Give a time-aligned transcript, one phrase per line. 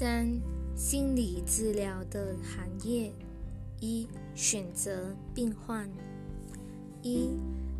[0.00, 0.40] 三、
[0.74, 3.12] 心理治疗的行业：
[3.80, 5.86] 一、选择病患。
[7.02, 7.28] 一、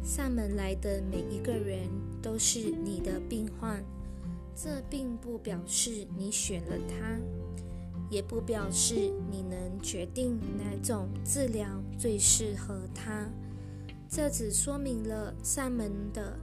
[0.00, 1.88] 上门来的每一个人
[2.22, 3.82] 都是你的病患，
[4.54, 7.18] 这并不表示你选了他，
[8.08, 8.94] 也不表示
[9.28, 11.66] 你能决定哪种治疗
[11.98, 13.28] 最适合他。
[14.08, 16.38] 这只说明了上门的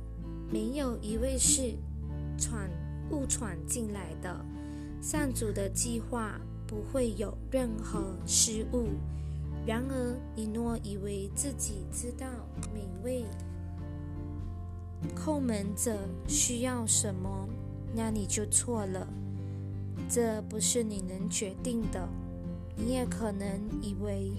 [0.51, 1.75] 没有一位是
[2.37, 2.69] 闯
[3.09, 4.45] 误闯进来的。
[5.01, 8.89] 上主的计划不会有任何失误。
[9.65, 12.27] 然而，你若以为自己知道
[12.73, 13.25] 每位
[15.15, 17.47] 叩门者需要什么，
[17.95, 19.07] 那你就错了。
[20.09, 22.07] 这不是你能决定的。
[22.75, 23.47] 你也可能
[23.81, 24.31] 以为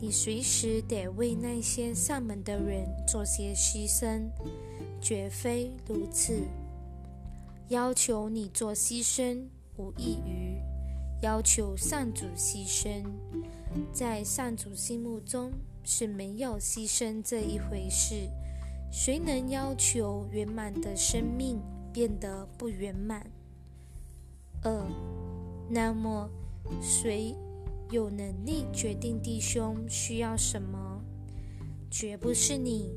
[0.00, 4.28] 你随时得为那些上门的人做些牺牲，
[5.00, 6.42] 绝非如此。
[7.68, 9.42] 要求你做牺牲。
[9.76, 10.60] 无异于
[11.22, 13.04] 要求上主牺牲，
[13.92, 15.52] 在上主心目中
[15.84, 18.28] 是没有牺牲这一回事。
[18.92, 21.60] 谁能要求圆满的生命
[21.92, 23.26] 变得不圆满？
[24.62, 24.86] 二，
[25.68, 26.30] 那么
[26.80, 27.34] 谁
[27.90, 31.02] 有能力决定弟兄需要什么？
[31.90, 32.90] 绝不是你，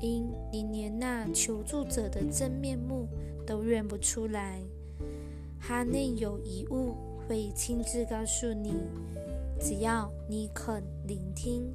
[0.00, 3.08] 因你连那求助者的真面目
[3.46, 4.60] 都认不出来。
[5.68, 6.96] 他内有一物
[7.28, 8.72] 会亲自告诉你，
[9.60, 11.70] 只要你肯聆听，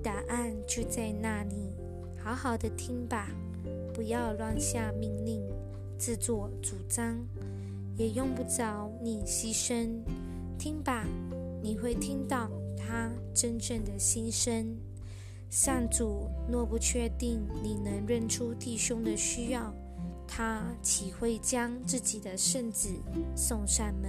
[0.00, 1.72] 答案就在那里。
[2.16, 3.28] 好好的听吧，
[3.92, 5.42] 不要乱下命令、
[5.98, 7.18] 自作主张，
[7.96, 9.98] 也用不着你牺牲。
[10.56, 11.04] 听吧，
[11.60, 14.76] 你会听到他真正的心声。
[15.50, 19.74] 上主若不确定你能认出弟兄的需要，
[20.38, 22.90] 他岂会将自己的圣子
[23.34, 24.08] 送上门？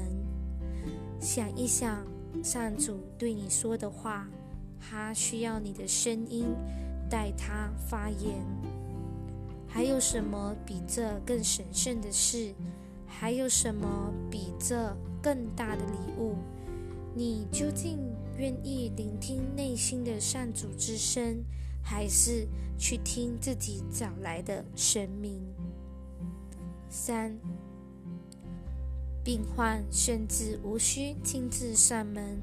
[1.19, 2.06] 想一想，
[2.44, 4.28] 上主对你说的话，
[4.79, 6.45] 他需要你的声音
[7.09, 8.35] 代他发言。
[9.67, 12.53] 还有什么比这更神圣的事？
[13.07, 16.35] 还有什么比这更大的礼物？
[17.16, 17.97] 你究竟
[18.38, 21.44] 愿意聆听内心的上主之声，
[21.81, 22.47] 还是
[22.78, 25.41] 去听自己找来的神明？
[26.89, 27.38] 三，
[29.23, 32.41] 病患甚至无需亲自上门，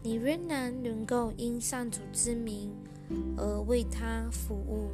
[0.00, 2.70] 你仍然能够因上主之名
[3.36, 4.92] 而为他服务。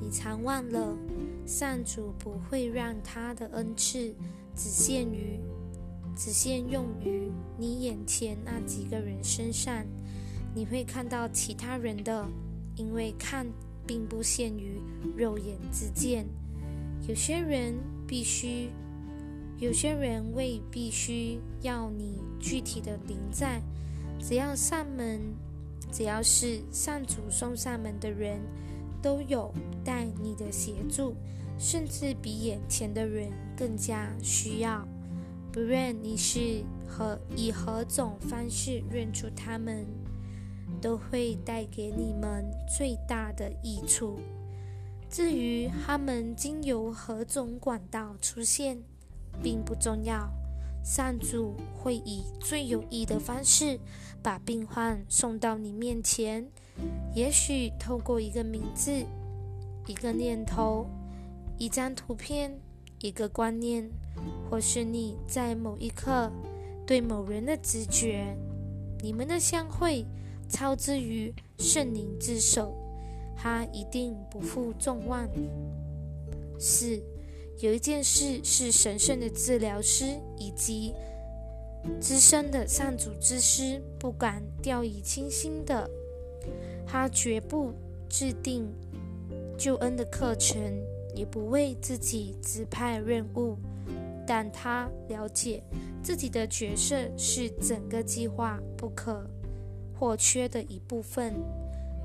[0.00, 0.96] 你常忘了，
[1.46, 4.12] 上主不会让他的恩赐
[4.56, 5.38] 只限于、
[6.16, 9.86] 只限用于你眼前那几个人身上。
[10.56, 12.28] 你会看到其他人的，
[12.74, 13.46] 因为看
[13.86, 14.80] 并不限于
[15.16, 16.26] 肉眼之见。
[17.06, 17.76] 有些人。
[18.08, 18.70] 必须，
[19.58, 23.60] 有些人未必须要你具体的临在，
[24.18, 25.20] 只要上门，
[25.92, 28.40] 只要是上主送上门的人，
[29.02, 29.52] 都有
[29.84, 31.14] 待你的协助，
[31.58, 34.88] 甚至比眼前的人更加需要。
[35.52, 39.84] 不论你是何以何种方式认出他们，
[40.80, 42.44] 都会带给你们
[42.76, 44.18] 最大的益处。
[45.10, 48.82] 至于他们经由何种管道出现，
[49.42, 50.28] 并不重要。
[50.84, 53.78] 上主会以最有益的方式
[54.22, 56.46] 把病患送到你面前，
[57.14, 59.04] 也许透过一个名字、
[59.86, 60.86] 一个念头、
[61.58, 62.58] 一张图片、
[63.00, 63.90] 一个观念，
[64.48, 66.30] 或是你在某一刻
[66.86, 68.36] 对某人的直觉。
[69.00, 70.06] 你们的相会
[70.48, 72.74] 超之于圣灵之手。
[73.40, 75.28] 他一定不负众望。
[76.58, 77.00] 四，
[77.60, 80.04] 有一件事是神圣的治疗师
[80.36, 80.92] 以及
[82.00, 85.88] 资深的上主之师不敢掉以轻心的，
[86.84, 87.72] 他绝不
[88.08, 88.68] 制定
[89.56, 90.60] 救恩的课程，
[91.14, 93.56] 也不为自己指派任务，
[94.26, 95.62] 但他了解
[96.02, 99.24] 自己的角色是整个计划不可
[99.96, 101.34] 或缺的一部分。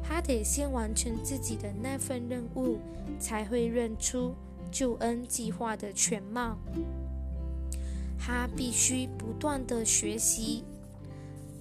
[0.04, 2.78] 他得先完成自己的那份任务，
[3.18, 4.36] 才会认出
[4.70, 6.58] 救恩计划的全貌。
[8.20, 10.64] 他必须不断的学习，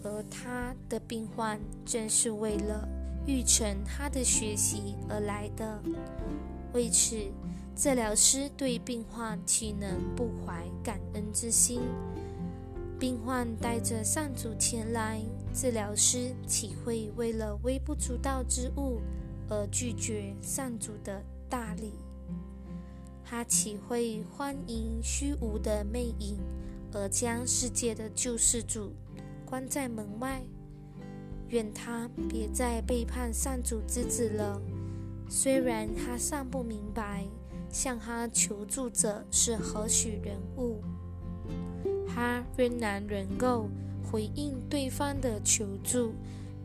[0.02, 2.88] 而他的病患正是为了
[3.26, 5.80] 预成他的学习而来的。
[6.72, 7.16] 为此，
[7.76, 11.80] 治疗师对病患岂能不怀感恩之心？
[13.02, 15.20] 病患带着上主前来，
[15.52, 19.00] 治疗师岂会为了微不足道之物
[19.48, 21.94] 而拒绝上主的大礼？
[23.24, 26.38] 他岂会欢迎虚无的魅影
[26.92, 28.92] 而将世界的救世主
[29.44, 30.40] 关在门外。
[31.48, 34.62] 愿他别再背叛上主之子了。
[35.28, 37.26] 虽然他尚不明白
[37.68, 40.80] 向他求助者是何许人物，
[42.14, 43.68] 他仍然能够
[44.10, 46.12] 回应对方的求助，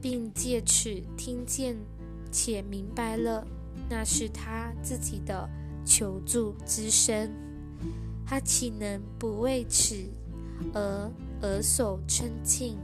[0.01, 1.77] 并借此听见
[2.31, 3.47] 且明白了
[3.89, 5.49] 那是他自己的
[5.85, 7.31] 求助之声。
[8.25, 9.95] 他岂能不为此
[10.73, 11.11] 而
[11.41, 12.77] 耳手称庆？